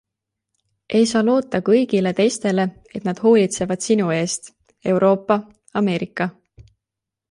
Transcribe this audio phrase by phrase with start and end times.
[0.99, 2.67] Ei saa loota kõigile teistele,
[3.01, 4.53] et nad hoolitsevad sinu eest-
[4.95, 5.43] Euroopa,
[5.85, 6.33] Ameerika.